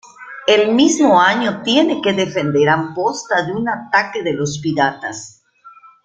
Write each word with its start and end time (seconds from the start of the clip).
El 0.47 0.73
mismo 0.73 1.21
año 1.21 1.61
tiene 1.61 2.01
que 2.01 2.11
defender 2.13 2.69
Amposta 2.69 3.43
de 3.43 3.51
un 3.53 3.69
ataque 3.69 4.23
de 4.23 4.33
los 4.33 4.57
piratas. 4.57 5.43